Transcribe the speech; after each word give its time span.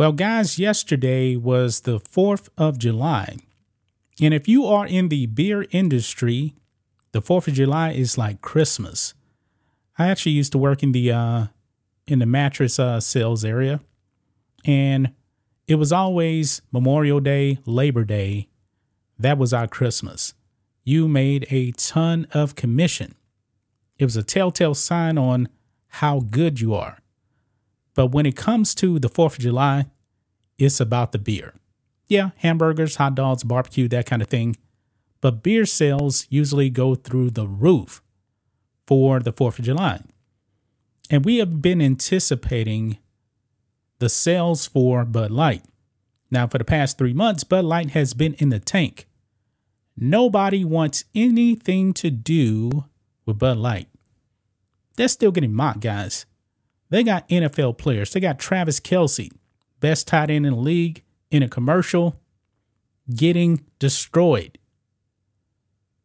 Well, 0.00 0.12
guys, 0.12 0.58
yesterday 0.58 1.36
was 1.36 1.80
the 1.80 2.00
4th 2.00 2.48
of 2.56 2.78
July. 2.78 3.36
And 4.18 4.32
if 4.32 4.48
you 4.48 4.64
are 4.64 4.86
in 4.86 5.10
the 5.10 5.26
beer 5.26 5.66
industry, 5.72 6.54
the 7.12 7.20
4th 7.20 7.48
of 7.48 7.52
July 7.52 7.90
is 7.90 8.16
like 8.16 8.40
Christmas. 8.40 9.12
I 9.98 10.08
actually 10.08 10.32
used 10.32 10.52
to 10.52 10.58
work 10.58 10.82
in 10.82 10.92
the 10.92 11.12
uh 11.12 11.46
in 12.06 12.18
the 12.18 12.24
mattress 12.24 12.78
uh 12.78 12.98
sales 13.00 13.44
area 13.44 13.80
and 14.64 15.12
it 15.66 15.74
was 15.74 15.92
always 15.92 16.62
Memorial 16.72 17.20
Day, 17.20 17.58
Labor 17.66 18.04
Day. 18.04 18.48
That 19.18 19.36
was 19.36 19.52
our 19.52 19.68
Christmas. 19.68 20.32
You 20.82 21.08
made 21.08 21.46
a 21.50 21.72
ton 21.72 22.26
of 22.32 22.54
commission. 22.54 23.16
It 23.98 24.06
was 24.06 24.16
a 24.16 24.22
telltale 24.22 24.74
sign 24.74 25.18
on 25.18 25.50
how 25.88 26.20
good 26.20 26.58
you 26.58 26.72
are. 26.72 27.00
But 28.00 28.12
when 28.12 28.24
it 28.24 28.34
comes 28.34 28.74
to 28.76 28.98
the 28.98 29.10
4th 29.10 29.34
of 29.34 29.40
July, 29.40 29.84
it's 30.56 30.80
about 30.80 31.12
the 31.12 31.18
beer. 31.18 31.52
Yeah, 32.06 32.30
hamburgers, 32.38 32.96
hot 32.96 33.14
dogs, 33.14 33.44
barbecue, 33.44 33.88
that 33.88 34.06
kind 34.06 34.22
of 34.22 34.28
thing. 34.28 34.56
But 35.20 35.42
beer 35.42 35.66
sales 35.66 36.26
usually 36.30 36.70
go 36.70 36.94
through 36.94 37.32
the 37.32 37.46
roof 37.46 38.00
for 38.86 39.20
the 39.20 39.34
4th 39.34 39.58
of 39.58 39.66
July. 39.66 40.00
And 41.10 41.26
we 41.26 41.36
have 41.40 41.60
been 41.60 41.82
anticipating 41.82 42.96
the 43.98 44.08
sales 44.08 44.66
for 44.66 45.04
Bud 45.04 45.30
Light. 45.30 45.66
Now, 46.30 46.46
for 46.46 46.56
the 46.56 46.64
past 46.64 46.96
three 46.96 47.12
months, 47.12 47.44
Bud 47.44 47.66
Light 47.66 47.90
has 47.90 48.14
been 48.14 48.32
in 48.38 48.48
the 48.48 48.60
tank. 48.60 49.08
Nobody 49.94 50.64
wants 50.64 51.04
anything 51.14 51.92
to 51.92 52.10
do 52.10 52.86
with 53.26 53.38
Bud 53.38 53.58
Light. 53.58 53.88
They're 54.96 55.06
still 55.06 55.32
getting 55.32 55.52
mocked, 55.52 55.80
guys. 55.80 56.24
They 56.90 57.04
got 57.04 57.28
NFL 57.28 57.78
players. 57.78 58.12
They 58.12 58.20
got 58.20 58.38
Travis 58.38 58.80
Kelce, 58.80 59.30
best 59.78 60.08
tight 60.08 60.30
end 60.30 60.44
in 60.44 60.52
the 60.54 60.58
league, 60.58 61.04
in 61.30 61.42
a 61.42 61.48
commercial, 61.48 62.20
getting 63.14 63.64
destroyed. 63.78 64.58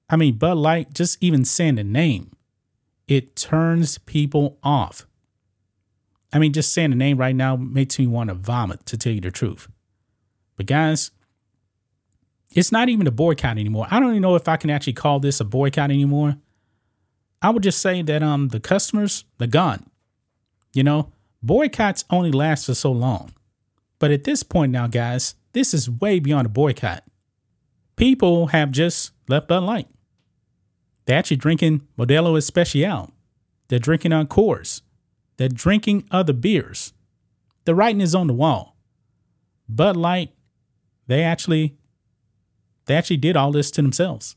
I 0.10 0.16
mean, 0.16 0.38
Bud 0.38 0.58
Light, 0.58 0.94
just 0.94 1.18
even 1.22 1.44
saying 1.44 1.76
the 1.76 1.84
name, 1.84 2.32
it 3.08 3.36
turns 3.36 3.98
people 3.98 4.60
off. 4.64 5.08
I 6.32 6.38
mean, 6.40 6.54
just 6.54 6.74
saying 6.74 6.92
the 6.92 6.96
name 6.96 7.18
right 7.18 7.36
now 7.36 7.56
makes 7.56 7.98
me 7.98 8.08
want 8.08 8.30
to 8.30 8.36
vomit, 8.36 8.86
to 8.88 8.98
tell 8.98 9.14
you 9.14 9.22
the 9.22 9.32
truth. 9.32 9.68
But 10.58 10.68
guys, 10.68 11.12
it's 12.52 12.72
not 12.72 12.90
even 12.90 13.08
a 13.08 13.12
boycott 13.12 13.58
anymore. 13.58 13.88
I 13.90 14.00
don't 14.00 14.12
even 14.12 14.22
know 14.22 14.36
if 14.36 14.48
I 14.48 14.58
can 14.58 14.70
actually 14.70 14.94
call 14.94 15.20
this 15.20 15.40
a 15.40 15.46
boycott 15.46 15.92
anymore. 15.92 16.38
I 17.42 17.50
would 17.50 17.64
just 17.64 17.80
say 17.82 18.02
that 18.02 18.24
um 18.24 18.50
the 18.50 18.60
customers, 18.60 19.26
they're 19.38 19.48
gone. 19.48 19.90
You 20.76 20.84
know, 20.84 21.14
boycotts 21.42 22.04
only 22.10 22.34
last 22.34 22.66
for 22.66 22.76
so 22.76 22.92
long. 22.92 23.32
But 23.98 24.12
at 24.12 24.26
this 24.26 24.44
point 24.44 24.74
now, 24.74 24.88
guys, 24.88 25.36
this 25.54 25.74
is 25.74 25.90
way 25.90 26.20
beyond 26.20 26.48
a 26.48 26.50
boycott. 26.50 27.04
People 27.96 28.48
have 28.48 28.72
just 28.72 29.12
left 29.30 29.48
Bud 29.48 29.64
Light. 29.64 29.88
They're 31.06 31.18
actually 31.18 31.38
drinking 31.38 31.88
Modelo 31.98 32.38
Especial. 32.38 33.12
They're 33.70 33.80
drinking 33.80 34.12
on 34.12 34.28
Coors. 34.28 34.82
They're 35.38 35.48
drinking 35.48 36.08
other 36.12 36.34
beers. 36.34 36.92
The 37.64 37.74
writing 37.74 38.02
is 38.02 38.14
on 38.14 38.28
the 38.28 38.34
wall. 38.34 38.76
Bud 39.70 39.96
Light, 39.96 40.34
they 41.08 41.24
actually 41.24 41.78
they 42.86 42.96
actually 42.96 43.18
did 43.18 43.38
all 43.38 43.54
this 43.54 43.72
to 43.72 43.82
themselves. 43.82 44.36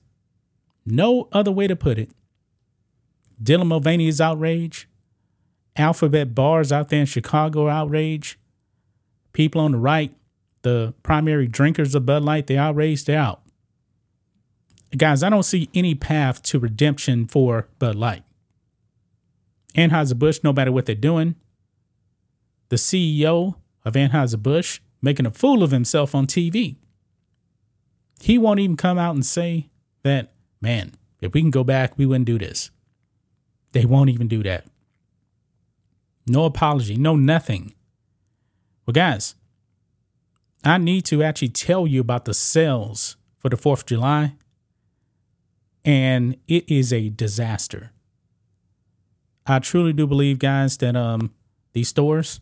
No 0.87 1.29
other 1.33 1.51
way 1.51 1.67
to 1.67 1.75
put 1.77 1.99
it. 1.99 2.11
Dylan 3.43 3.67
Mulvaney's 3.67 4.15
is 4.15 4.21
outraged. 4.21 4.87
Alphabet 5.79 6.35
bars 6.35 6.73
out 6.73 6.89
there 6.89 7.01
in 7.01 7.07
Chicago 7.07 7.69
outrage. 7.69 8.39
People 9.33 9.61
on 9.61 9.73
the 9.73 9.79
right, 9.79 10.15
the 10.63 10.93
primary 11.03 11.47
drinkers 11.47 11.95
of 11.95 12.05
Bud 12.05 12.25
Light, 12.25 12.49
they 12.49 12.59
outraged, 12.59 13.09
out. 13.09 13.43
Guys, 14.97 15.23
I 15.23 15.31
don't 15.31 15.45
see 15.45 15.69
any 15.75 15.95
path 15.95 16.43
to 16.45 16.59
redemption 16.59 17.27
for 17.27 17.69
Bud 17.79 17.95
Light. 17.95 18.25
Anheuser-Busch, 19.77 20.41
no 20.43 20.53
matter 20.53 20.73
what 20.73 20.87
they're 20.87 20.95
doing, 20.95 21.37
the 22.71 22.77
CEO 22.77 23.55
of 23.85 23.95
Anheuser-Busch 23.95 24.81
making 25.01 25.27
a 25.27 25.31
fool 25.31 25.63
of 25.63 25.71
himself 25.71 26.15
on 26.15 26.27
TV. 26.27 26.77
He 28.21 28.39
won't 28.39 28.61
even 28.61 28.77
come 28.77 28.99
out 28.99 29.15
and 29.15 29.25
say 29.25 29.69
that, 30.03 30.33
man, 30.61 30.95
if 31.21 31.35
we 31.35 31.41
can 31.41 31.51
go 31.51 31.63
back, 31.63 31.97
we 31.97 32.07
wouldn't 32.07 32.27
do 32.27 32.39
this. 32.39 32.71
They 33.73 33.85
won't 33.85 34.11
even 34.11 34.27
do 34.27 34.43
that. 34.43 34.67
No 36.29 36.45
apology, 36.45 36.97
no 36.97 37.17
nothing. 37.17 37.75
Well, 38.87 38.93
guys, 38.93 39.35
I 40.65 40.79
need 40.79 41.05
to 41.07 41.23
actually 41.23 41.51
tell 41.51 41.87
you 41.87 42.01
about 42.01 42.25
the 42.25 42.35
sales 42.35 43.17
for 43.39 43.49
the 43.49 43.57
4th 43.57 43.81
of 43.81 43.87
July, 43.87 44.35
and 45.85 46.37
it 46.47 46.69
is 46.71 46.93
a 46.93 47.09
disaster. 47.09 47.93
I 49.47 49.61
truly 49.61 49.93
do 49.93 50.07
believe, 50.07 50.39
guys, 50.39 50.77
that 50.79 50.97
um 50.97 51.33
these 51.73 51.89
stores, 51.89 52.41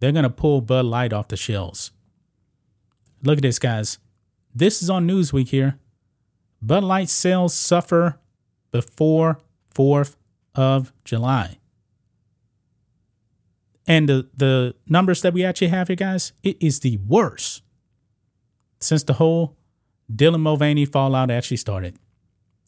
they're 0.00 0.12
gonna 0.12 0.30
pull 0.30 0.60
Bud 0.60 0.86
Light 0.86 1.12
off 1.12 1.28
the 1.28 1.36
shelves. 1.36 1.92
Look 3.22 3.38
at 3.38 3.42
this, 3.42 3.58
guys. 3.58 3.98
This 4.54 4.82
is 4.82 4.88
on 4.88 5.06
Newsweek 5.06 5.48
here. 5.48 5.78
Bud 6.62 6.84
Light 6.84 7.08
sales 7.08 7.54
suffer 7.54 8.18
before 8.70 9.38
4th 9.74 10.16
of 10.54 10.92
July. 11.04 11.58
And 13.86 14.08
the, 14.08 14.28
the 14.36 14.74
numbers 14.88 15.22
that 15.22 15.32
we 15.32 15.44
actually 15.44 15.68
have 15.68 15.88
here, 15.88 15.96
guys, 15.96 16.32
it 16.42 16.56
is 16.60 16.80
the 16.80 16.98
worst 17.06 17.62
since 18.80 19.02
the 19.02 19.14
whole 19.14 19.56
Dylan 20.12 20.40
Mulvaney 20.40 20.84
fallout 20.84 21.30
actually 21.30 21.56
started. 21.56 21.96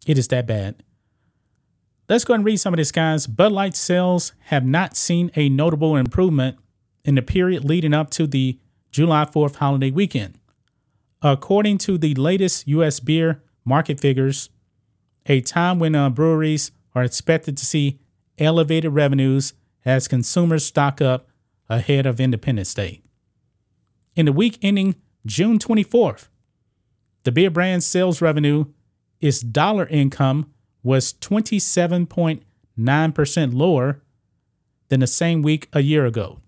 It 0.06 0.18
is 0.18 0.28
that 0.28 0.46
bad. 0.46 0.82
Let's 2.08 2.24
go 2.24 2.34
and 2.34 2.44
read 2.44 2.56
some 2.56 2.72
of 2.72 2.78
this, 2.78 2.92
guys. 2.92 3.26
Bud 3.26 3.52
Light 3.52 3.76
sales 3.76 4.32
have 4.44 4.64
not 4.64 4.96
seen 4.96 5.30
a 5.36 5.48
notable 5.48 5.96
improvement 5.96 6.56
in 7.04 7.16
the 7.16 7.22
period 7.22 7.64
leading 7.64 7.92
up 7.92 8.10
to 8.10 8.26
the 8.26 8.58
July 8.90 9.24
4th 9.26 9.56
holiday 9.56 9.90
weekend. 9.90 10.38
According 11.20 11.78
to 11.78 11.98
the 11.98 12.14
latest 12.14 12.66
U.S. 12.68 13.00
beer 13.00 13.42
market 13.64 14.00
figures, 14.00 14.48
a 15.26 15.40
time 15.42 15.78
when 15.78 15.94
uh, 15.94 16.08
breweries 16.08 16.70
are 16.94 17.04
expected 17.04 17.56
to 17.58 17.66
see 17.66 17.98
elevated 18.38 18.92
revenues 18.92 19.52
as 19.88 20.06
consumers 20.06 20.64
stock 20.66 21.00
up 21.00 21.30
ahead 21.70 22.04
of 22.04 22.20
Independence 22.20 22.74
Day. 22.74 23.00
In 24.14 24.26
the 24.26 24.32
week 24.32 24.58
ending 24.60 24.96
June 25.24 25.58
24th, 25.58 26.28
the 27.24 27.32
beer 27.32 27.48
brand's 27.48 27.86
sales 27.86 28.20
revenue, 28.20 28.66
its 29.18 29.40
dollar 29.40 29.86
income, 29.86 30.52
was 30.82 31.14
27.9% 31.14 33.54
lower 33.54 34.02
than 34.88 35.00
the 35.00 35.06
same 35.06 35.40
week 35.40 35.68
a 35.72 35.80
year 35.80 36.04
ago, 36.04 36.38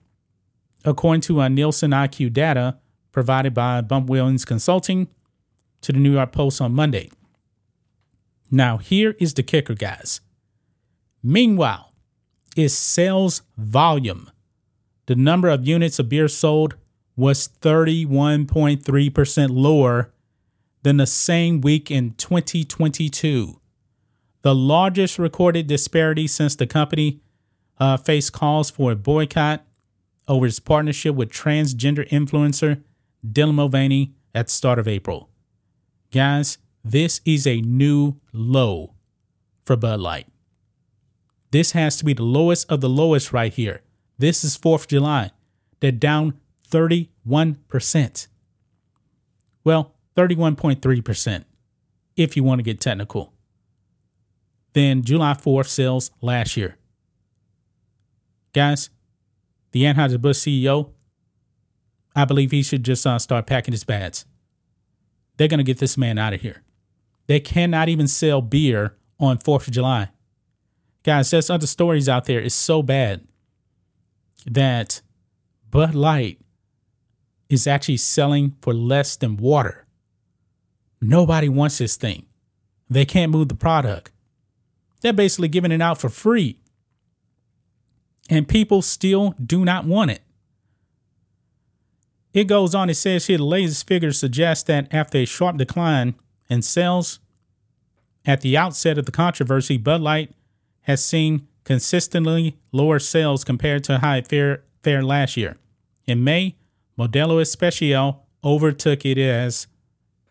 according 0.85 1.23
to 1.23 1.41
a 1.41 1.49
Nielsen 1.49 1.93
IQ 1.93 2.35
data 2.35 2.77
provided 3.11 3.55
by 3.55 3.81
Bump 3.81 4.11
Williams 4.11 4.45
Consulting 4.45 5.09
to 5.81 5.93
the 5.93 5.99
New 5.99 6.13
York 6.13 6.33
Post 6.33 6.61
on 6.61 6.75
Monday. 6.75 7.11
Now, 8.51 8.77
here 8.77 9.17
is 9.19 9.33
the 9.33 9.43
kicker, 9.43 9.75
guys. 9.75 10.21
Meanwhile, 11.23 11.90
its 12.57 12.75
sales 12.75 13.43
volume, 13.57 14.31
the 15.07 15.15
number 15.15 15.49
of 15.49 15.67
units 15.67 15.99
of 15.99 16.09
beer 16.09 16.29
sold, 16.29 16.77
was 17.17 17.49
31.3% 17.49 19.49
lower 19.51 20.13
than 20.83 20.97
the 20.97 21.07
same 21.07 21.61
week 21.61 21.91
in 21.91 22.15
2022. 22.15 23.61
The 24.43 24.55
largest 24.55 25.19
recorded 25.19 25.67
disparity 25.67 26.27
since 26.27 26.57
the 26.57 26.67
company 26.67 27.21
uh, 27.79 27.99
faced 27.99 28.33
calls 28.33 28.71
for 28.71 28.93
a 28.93 28.97
boycott 28.97 29.67
over 30.27 30.47
its 30.47 30.61
partnership 30.61 31.15
with 31.15 31.31
transgender 31.31 32.09
influencer 32.09 32.83
Dylan 33.27 33.55
Mulvaney 33.55 34.15
at 34.35 34.47
the 34.47 34.53
start 34.53 34.79
of 34.79 34.89
April. 34.89 35.29
Guys, 36.11 36.59
this 36.83 37.21
is 37.25 37.47
a 37.47 37.61
new 37.61 38.17
low 38.33 38.95
for 39.65 39.77
Bud 39.77 40.01
Light. 40.01 40.27
This 41.51 41.73
has 41.73 41.97
to 41.97 42.05
be 42.05 42.13
the 42.13 42.23
lowest 42.23 42.71
of 42.71 42.81
the 42.81 42.89
lowest 42.89 43.33
right 43.33 43.53
here. 43.53 43.83
This 44.19 44.45
is 44.45 44.57
4th 44.57 44.83
of 44.83 44.89
July. 44.89 45.31
They're 45.81 45.93
down 45.93 46.35
31%. 46.71 48.29
Well, 49.65 49.95
31.3% 50.17 51.45
if 52.17 52.37
you 52.37 52.45
want 52.45 52.59
to 52.59 52.63
get 52.63 52.81
technical. 52.81 53.33
Then 54.73 55.03
July 55.03 55.35
4th 55.35 55.67
sales 55.67 56.11
last 56.21 56.57
year. 56.57 56.77
Guys, 58.53 58.91
the 59.73 59.85
Anheuser-Busch 59.85 60.39
CEO, 60.39 60.91
I 62.15 62.25
believe 62.25 62.51
he 62.51 62.63
should 62.63 62.85
just 62.85 63.07
uh, 63.07 63.19
start 63.19 63.47
packing 63.47 63.73
his 63.73 63.85
bags. 63.85 64.25
They're 65.37 65.49
going 65.49 65.59
to 65.59 65.65
get 65.65 65.79
this 65.79 65.97
man 65.97 66.19
out 66.19 66.35
of 66.35 66.41
here. 66.41 66.63
They 67.27 67.41
cannot 67.41 67.89
even 67.89 68.09
sell 68.09 68.43
beer 68.43 68.97
on 69.19 69.39
4th 69.39 69.69
of 69.69 69.73
July. 69.73 70.11
Guys, 71.03 71.31
there's 71.31 71.51
other 71.51 71.67
stories 71.67 72.09
out 72.09 72.27
there. 72.27 72.41
It's 72.41 72.55
so 72.55 72.83
bad 72.83 73.23
that 74.47 75.01
Bud 75.71 75.95
Light 75.95 76.41
is 77.49 77.67
actually 77.67 77.97
selling 77.97 78.57
for 78.61 78.75
less 78.75 79.17
than 79.17 79.37
water. 79.37 79.87
Nobody 81.01 81.49
wants 81.49 81.79
this 81.79 81.97
thing. 81.97 82.27
They 82.89 83.05
can't 83.05 83.33
move 83.33 83.49
the 83.49 83.55
product. 83.55 84.11
They're 85.01 85.13
basically 85.13 85.49
giving 85.49 85.73
it 85.73 85.81
out 85.81 85.99
for 85.99 86.09
free. 86.09 86.61
And 88.29 88.47
people 88.47 88.83
still 88.83 89.35
do 89.45 89.65
not 89.65 89.85
want 89.85 90.11
it. 90.11 90.23
It 92.33 92.45
goes 92.45 92.75
on, 92.75 92.91
it 92.91 92.95
says 92.95 93.27
here 93.27 93.39
the 93.39 93.45
latest 93.45 93.89
figures 93.89 94.19
suggest 94.19 94.67
that 94.67 94.93
after 94.95 95.19
a 95.19 95.25
sharp 95.25 95.57
decline 95.57 96.15
in 96.49 96.63
sales 96.63 97.19
at 98.25 98.43
the 98.43 98.57
outset 98.57 98.99
of 98.99 99.07
the 99.07 99.13
controversy, 99.13 99.79
Bud 99.79 100.01
Light 100.01 100.33
has 100.83 101.05
seen 101.05 101.47
consistently 101.65 102.57
lower 102.73 102.99
sales 102.99 103.45
compared 103.45 103.85
to 103.85 103.99
how 103.99 104.15
it 104.15 104.27
fared, 104.27 105.05
last 105.05 105.37
year. 105.37 105.57
In 106.07 106.25
May, 106.25 106.57
Modelo 106.99 107.41
Especial 107.41 108.27
overtook 108.43 109.05
it 109.05 109.19
as 109.19 109.67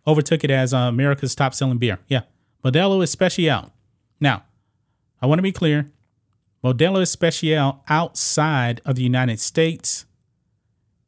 overtook 0.07 0.43
it 0.43 0.51
as 0.51 0.73
uh, 0.73 0.77
America's 0.77 1.35
top 1.35 1.53
selling 1.53 1.77
beer. 1.77 1.99
Yeah, 2.07 2.21
Modelo 2.63 3.03
Especial. 3.03 3.71
Now, 4.19 4.43
I 5.21 5.27
want 5.27 5.39
to 5.39 5.43
be 5.43 5.51
clear. 5.51 5.85
Modelo 6.63 7.01
Especial 7.01 7.83
outside 7.87 8.81
of 8.85 8.95
the 8.95 9.03
United 9.03 9.39
States 9.39 10.05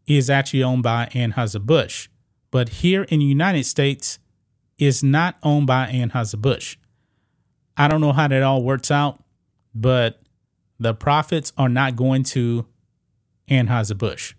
is 0.05 0.29
actually 0.29 0.63
owned 0.63 0.83
by 0.83 1.07
Anheuser-Busch, 1.13 2.07
but 2.51 2.69
here 2.69 3.03
in 3.03 3.19
the 3.19 3.25
United 3.25 3.65
States 3.65 4.19
is 4.77 5.03
not 5.03 5.37
owned 5.43 5.67
by 5.67 5.87
Anheuser-Busch. 5.87 6.77
I 7.75 7.87
don't 7.87 8.01
know 8.01 8.13
how 8.13 8.27
that 8.27 8.43
all 8.43 8.63
works 8.63 8.91
out, 8.91 9.23
but 9.73 10.19
the 10.79 10.93
profits 10.93 11.53
are 11.57 11.69
not 11.69 11.95
going 11.95 12.23
to 12.23 12.65
Anheuser-Busch. 13.49 14.33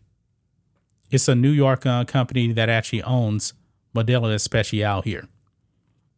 It's 1.10 1.28
a 1.28 1.34
New 1.34 1.50
York 1.50 1.84
uh, 1.84 2.04
company 2.04 2.52
that 2.52 2.68
actually 2.68 3.02
owns 3.02 3.52
Modelo 3.94 4.32
Especial 4.32 5.02
here. 5.02 5.28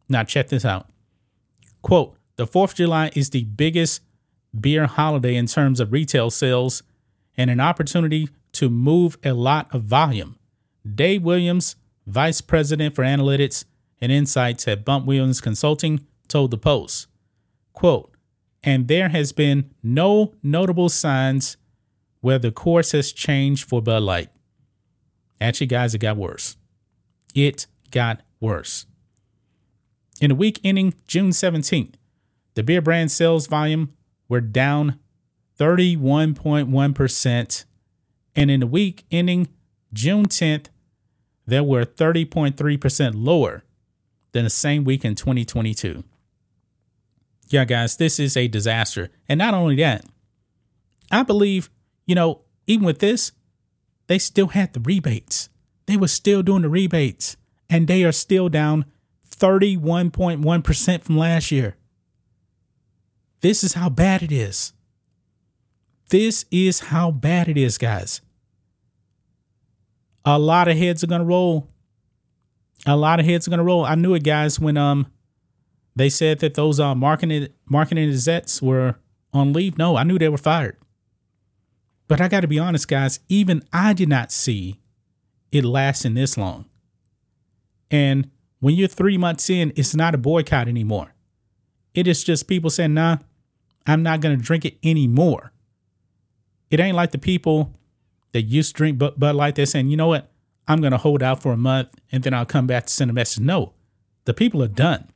Now, 0.07 0.23
check 0.23 0.47
this 0.47 0.65
out. 0.65 0.87
Quote 1.81 2.15
The 2.37 2.47
4th 2.47 2.71
of 2.71 2.75
July 2.75 3.11
is 3.13 3.29
the 3.29 3.43
biggest 3.43 4.01
beer 4.57 4.85
holiday 4.85 5.35
in 5.35 5.47
terms 5.47 5.79
of 5.79 5.91
retail 5.91 6.29
sales 6.29 6.83
and 7.37 7.49
an 7.49 7.59
opportunity 7.59 8.29
to 8.53 8.69
move 8.69 9.17
a 9.23 9.33
lot 9.33 9.67
of 9.73 9.83
volume. 9.83 10.37
Dave 10.89 11.23
Williams, 11.23 11.75
Vice 12.07 12.41
President 12.41 12.95
for 12.95 13.03
Analytics 13.03 13.65
and 13.99 14.11
Insights 14.11 14.67
at 14.67 14.85
Bump 14.85 15.05
Williams 15.05 15.41
Consulting, 15.41 16.05
told 16.27 16.51
the 16.51 16.57
Post, 16.57 17.07
quote, 17.73 18.14
and 18.65 18.87
there 18.87 19.09
has 19.09 19.31
been 19.31 19.69
no 19.83 20.33
notable 20.41 20.89
signs 20.89 21.55
where 22.19 22.39
the 22.39 22.51
course 22.51 22.93
has 22.93 23.11
changed 23.11 23.69
for 23.69 23.81
Bud 23.81 24.01
Light. 24.01 24.29
Actually, 25.39 25.67
guys, 25.67 25.93
it 25.93 25.99
got 25.99 26.17
worse. 26.17 26.57
It 27.35 27.67
got 27.91 28.21
worse. 28.39 28.87
In 30.19 30.29
the 30.29 30.35
week 30.35 30.59
ending 30.63 30.95
June 31.07 31.29
17th, 31.29 31.93
the 32.55 32.63
beer 32.63 32.81
brand 32.81 33.11
sales 33.11 33.45
volume 33.45 33.93
were 34.27 34.41
down 34.41 34.99
31.1%. 35.59 37.65
And 38.35 38.51
in 38.51 38.59
the 38.61 38.67
week 38.67 39.05
ending 39.11 39.49
June 39.93 40.25
10th, 40.25 40.67
they 41.45 41.61
were 41.61 41.85
30.3% 41.85 43.11
lower 43.15 43.63
than 44.31 44.45
the 44.45 44.49
same 44.49 44.83
week 44.83 45.05
in 45.05 45.15
2022. 45.15 46.03
Yeah, 47.49 47.65
guys, 47.65 47.97
this 47.97 48.19
is 48.19 48.35
a 48.35 48.47
disaster. 48.47 49.09
And 49.29 49.37
not 49.37 49.53
only 49.53 49.75
that, 49.77 50.05
I 51.11 51.23
believe, 51.23 51.69
you 52.05 52.15
know, 52.15 52.41
even 52.67 52.85
with 52.85 52.99
this, 52.99 53.31
they 54.07 54.19
still 54.19 54.47
had 54.47 54.73
the 54.73 54.79
rebates. 54.79 55.49
They 55.85 55.97
were 55.97 56.07
still 56.07 56.41
doing 56.41 56.63
the 56.63 56.69
rebates, 56.69 57.37
and 57.69 57.87
they 57.87 58.03
are 58.03 58.11
still 58.11 58.49
down 58.49 58.85
31.1% 59.29 61.03
from 61.03 61.17
last 61.17 61.51
year. 61.51 61.75
This 63.41 63.63
is 63.63 63.73
how 63.73 63.89
bad 63.89 64.23
it 64.23 64.31
is. 64.31 64.73
This 66.09 66.45
is 66.51 66.79
how 66.79 67.11
bad 67.11 67.47
it 67.47 67.57
is, 67.57 67.77
guys. 67.77 68.21
A 70.23 70.39
lot 70.39 70.67
of 70.67 70.77
heads 70.77 71.03
are 71.03 71.07
going 71.07 71.21
to 71.21 71.25
roll. 71.25 71.67
A 72.87 72.95
lot 72.95 73.19
of 73.19 73.25
heads 73.25 73.47
are 73.47 73.51
going 73.51 73.59
to 73.59 73.63
roll. 73.63 73.85
I 73.85 73.95
knew 73.95 74.13
it, 74.13 74.23
guys, 74.23 74.59
when 74.59 74.77
um 74.77 75.07
they 75.95 76.09
said 76.09 76.39
that 76.39 76.55
those 76.55 76.79
uh, 76.79 76.93
marketing 76.93 77.47
marketing 77.65 78.09
execs 78.09 78.61
were 78.61 78.95
on 79.33 79.53
leave. 79.53 79.77
No, 79.77 79.95
I 79.95 80.03
knew 80.03 80.19
they 80.19 80.29
were 80.29 80.37
fired. 80.37 80.77
But 82.07 82.21
I 82.21 82.27
got 82.27 82.41
to 82.41 82.47
be 82.47 82.59
honest, 82.59 82.87
guys. 82.87 83.19
Even 83.29 83.63
I 83.73 83.93
did 83.93 84.09
not 84.09 84.31
see 84.31 84.79
it 85.51 85.63
lasting 85.63 86.13
this 86.13 86.37
long. 86.37 86.65
And 87.89 88.29
when 88.59 88.75
you're 88.75 88.87
three 88.87 89.17
months 89.17 89.49
in, 89.49 89.73
it's 89.75 89.95
not 89.95 90.13
a 90.13 90.17
boycott 90.17 90.67
anymore. 90.67 91.13
It 91.93 92.07
is 92.07 92.23
just 92.23 92.47
people 92.47 92.69
saying, 92.69 92.93
"Nah, 92.93 93.17
I'm 93.87 94.03
not 94.03 94.19
gonna 94.19 94.37
drink 94.37 94.65
it 94.65 94.77
anymore." 94.83 95.53
It 96.69 96.79
ain't 96.79 96.95
like 96.95 97.11
the 97.11 97.17
people 97.17 97.73
that 98.33 98.41
used 98.41 98.75
to 98.75 98.77
drink 98.77 98.97
Bud 98.97 99.35
Light. 99.35 99.55
They're 99.55 99.65
saying, 99.65 99.89
"You 99.89 99.97
know 99.97 100.07
what? 100.07 100.29
I'm 100.67 100.81
gonna 100.81 100.97
hold 100.97 101.23
out 101.23 101.41
for 101.41 101.53
a 101.53 101.57
month 101.57 101.89
and 102.11 102.23
then 102.23 102.33
I'll 102.33 102.45
come 102.45 102.67
back 102.67 102.87
to 102.87 102.93
send 102.93 103.09
a 103.09 103.13
message." 103.13 103.41
No, 103.43 103.73
the 104.25 104.33
people 104.33 104.61
are 104.61 104.67
done. 104.67 105.07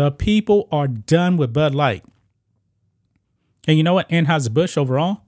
The 0.00 0.10
people 0.10 0.66
are 0.72 0.88
done 0.88 1.36
with 1.36 1.52
Bud 1.52 1.74
Light. 1.74 2.02
And 3.68 3.76
you 3.76 3.82
know 3.82 3.92
what? 3.92 4.08
Anheuser-Busch 4.08 4.78
overall, 4.78 5.24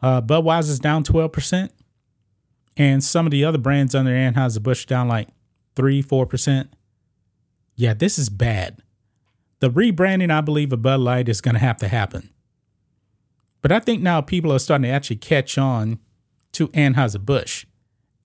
uh, 0.00 0.22
Budweiser's 0.22 0.78
down 0.78 1.02
12%. 1.02 1.70
And 2.76 3.02
some 3.02 3.26
of 3.26 3.32
the 3.32 3.44
other 3.44 3.58
brands 3.58 3.96
under 3.96 4.12
Anheuser-Busch 4.12 4.86
down 4.86 5.08
like 5.08 5.26
3 5.74 6.00
4%. 6.00 6.68
Yeah, 7.74 7.92
this 7.92 8.20
is 8.20 8.28
bad. 8.28 8.84
The 9.58 9.68
rebranding, 9.68 10.30
I 10.30 10.42
believe, 10.42 10.72
of 10.72 10.80
Bud 10.80 11.00
Light 11.00 11.28
is 11.28 11.40
going 11.40 11.54
to 11.54 11.60
have 11.60 11.78
to 11.78 11.88
happen. 11.88 12.30
But 13.62 13.72
I 13.72 13.80
think 13.80 14.00
now 14.00 14.20
people 14.20 14.52
are 14.52 14.60
starting 14.60 14.84
to 14.84 14.90
actually 14.90 15.16
catch 15.16 15.58
on 15.58 15.98
to 16.52 16.68
Anheuser-Busch. 16.68 17.66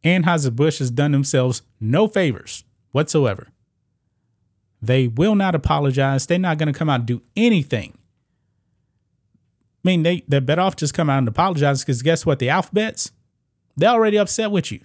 Anheuser-Busch 0.03 0.77
has 0.77 0.92
done 0.92 1.13
themselves 1.13 1.63
no 1.80 2.08
favors 2.08 2.63
whatsoever. 2.92 3.48
They 4.84 5.08
will 5.08 5.36
not 5.36 5.56
apologize. 5.56 6.25
They're 6.25 6.38
not 6.38 6.58
going 6.58 6.72
to 6.72 6.78
come 6.78 6.90
out 6.90 7.00
and 7.00 7.06
do 7.06 7.22
anything. 7.38 7.98
I 9.84 9.88
mean, 9.88 10.04
they, 10.04 10.24
they're 10.28 10.42
better 10.42 10.62
off 10.62 10.75
just 10.75 10.94
come 10.94 11.10
out 11.10 11.20
and 11.20 11.28
apologize 11.28 11.82
because 11.82 12.02
guess 12.02 12.25
what? 12.25 12.40
The 12.40 12.50
alphabets, 12.50 13.13
they're 13.78 13.90
already 13.90 14.18
upset 14.18 14.52
with 14.52 14.74
you. 14.74 14.82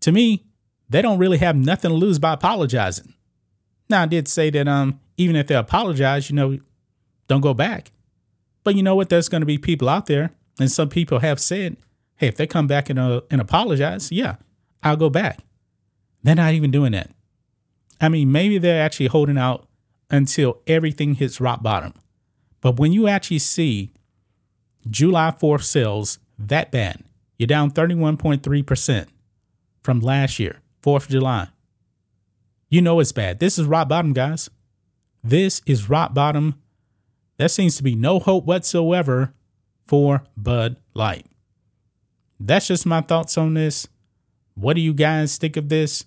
To 0.00 0.10
me, 0.10 0.44
they 0.88 1.02
don't 1.02 1.18
really 1.18 1.38
have 1.38 1.54
nothing 1.54 1.92
to 1.92 1.96
lose 1.96 2.18
by 2.18 2.32
apologizing. 2.32 3.14
Now, 3.88 4.02
I 4.02 4.06
did 4.06 4.26
say 4.26 4.50
that 4.50 4.66
um, 4.66 4.98
even 5.16 5.36
if 5.36 5.46
they 5.46 5.54
apologize, 5.54 6.28
you 6.28 6.34
know, 6.34 6.58
don't 7.28 7.40
go 7.40 7.54
back. 7.54 7.92
But 8.64 8.74
you 8.74 8.82
know 8.82 8.96
what? 8.96 9.08
There's 9.08 9.28
going 9.28 9.42
to 9.42 9.46
be 9.46 9.58
people 9.58 9.88
out 9.88 10.06
there, 10.06 10.32
and 10.58 10.70
some 10.70 10.88
people 10.88 11.20
have 11.20 11.38
said, 11.38 11.76
hey, 12.16 12.26
if 12.26 12.36
they 12.36 12.48
come 12.48 12.66
back 12.66 12.90
and, 12.90 12.98
uh, 12.98 13.20
and 13.30 13.40
apologize, 13.40 14.10
yeah, 14.10 14.36
I'll 14.82 14.96
go 14.96 15.10
back. 15.10 15.40
They're 16.24 16.34
not 16.34 16.54
even 16.54 16.72
doing 16.72 16.90
that. 16.90 17.10
I 18.00 18.08
mean, 18.08 18.30
maybe 18.30 18.58
they're 18.58 18.82
actually 18.82 19.06
holding 19.06 19.38
out 19.38 19.66
until 20.10 20.60
everything 20.66 21.14
hits 21.14 21.40
rock 21.40 21.62
bottom. 21.62 21.94
But 22.60 22.78
when 22.78 22.92
you 22.92 23.08
actually 23.08 23.38
see 23.38 23.92
July 24.88 25.30
4th 25.30 25.64
sales 25.64 26.18
that 26.38 26.70
bad, 26.70 27.02
you're 27.38 27.46
down 27.46 27.70
31.3% 27.70 29.06
from 29.82 30.00
last 30.00 30.38
year, 30.38 30.60
4th 30.82 31.04
of 31.04 31.08
July. 31.08 31.48
You 32.68 32.82
know 32.82 33.00
it's 33.00 33.12
bad. 33.12 33.38
This 33.38 33.58
is 33.58 33.66
rock 33.66 33.88
bottom, 33.88 34.12
guys. 34.12 34.50
This 35.22 35.62
is 35.66 35.88
rock 35.88 36.14
bottom. 36.14 36.56
There 37.36 37.48
seems 37.48 37.76
to 37.76 37.82
be 37.82 37.94
no 37.94 38.18
hope 38.18 38.44
whatsoever 38.44 39.32
for 39.86 40.24
Bud 40.36 40.76
Light. 40.94 41.26
That's 42.40 42.68
just 42.68 42.86
my 42.86 43.00
thoughts 43.00 43.38
on 43.38 43.54
this. 43.54 43.88
What 44.54 44.74
do 44.74 44.80
you 44.80 44.94
guys 44.94 45.36
think 45.36 45.56
of 45.56 45.68
this? 45.68 46.06